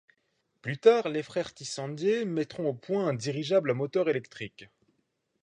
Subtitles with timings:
[0.63, 4.67] Plus tard les frères Tissandier mettront au point un dirigeable à moteur électrique.